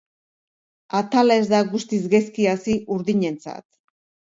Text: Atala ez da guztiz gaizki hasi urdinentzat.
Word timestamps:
Atala 1.01 1.37
ez 1.43 1.45
da 1.53 1.61
guztiz 1.75 2.03
gaizki 2.17 2.51
hasi 2.57 2.83
urdinentzat. 3.01 3.69